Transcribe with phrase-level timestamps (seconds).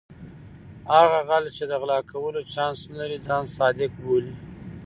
[0.93, 4.35] هغه غل چې د غلا کولو چانس نه لري ځان صادق بولي.